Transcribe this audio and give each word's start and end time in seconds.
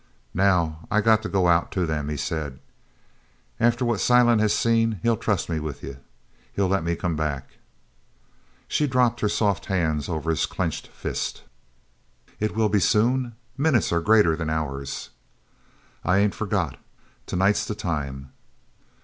"Now 0.33 0.87
I 0.89 0.99
got 0.99 1.21
to 1.21 1.29
go 1.29 1.47
out 1.47 1.71
to 1.73 1.85
them," 1.85 2.09
he 2.09 2.17
said. 2.17 2.59
"After 3.59 3.85
what 3.85 3.99
Silent 3.99 4.41
has 4.41 4.51
seen 4.51 4.99
he'll 5.03 5.15
trust 5.15 5.47
me 5.47 5.59
with 5.59 5.83
you. 5.83 5.97
He'll 6.53 6.67
let 6.69 6.83
me 6.83 6.95
come 6.95 7.15
back." 7.15 7.57
She 8.67 8.87
dropped 8.87 9.19
her 9.19 9.29
soft 9.29 9.67
hands 9.67 10.09
over 10.09 10.31
his 10.31 10.47
clenched 10.47 10.87
fist. 10.87 11.43
"It 12.39 12.55
will 12.55 12.67
be 12.67 12.79
soon? 12.79 13.35
Minutes 13.55 13.91
are 13.91 14.01
greater 14.01 14.35
than 14.35 14.49
hours." 14.49 15.11
"I 16.03 16.17
ain't 16.17 16.33
forgot. 16.33 16.77
Tonight's 17.27 17.65
the 17.67 17.75
time." 17.75 18.31